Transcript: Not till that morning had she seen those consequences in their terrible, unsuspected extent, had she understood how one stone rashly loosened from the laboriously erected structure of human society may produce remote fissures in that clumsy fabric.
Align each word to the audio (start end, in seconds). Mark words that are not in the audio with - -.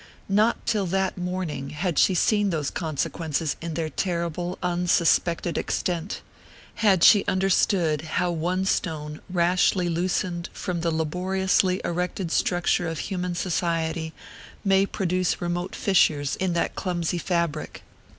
Not 0.27 0.65
till 0.65 0.87
that 0.87 1.15
morning 1.15 1.69
had 1.69 1.99
she 1.99 2.15
seen 2.15 2.49
those 2.49 2.71
consequences 2.71 3.55
in 3.61 3.75
their 3.75 3.87
terrible, 3.91 4.57
unsuspected 4.63 5.59
extent, 5.59 6.21
had 6.81 7.03
she 7.03 7.23
understood 7.27 8.01
how 8.01 8.31
one 8.31 8.65
stone 8.65 9.21
rashly 9.29 9.89
loosened 9.89 10.49
from 10.53 10.81
the 10.81 10.89
laboriously 10.89 11.81
erected 11.85 12.31
structure 12.31 12.87
of 12.87 12.97
human 12.97 13.35
society 13.35 14.11
may 14.65 14.87
produce 14.87 15.39
remote 15.39 15.75
fissures 15.75 16.35
in 16.37 16.53
that 16.53 16.73
clumsy 16.73 17.19
fabric. 17.19 17.83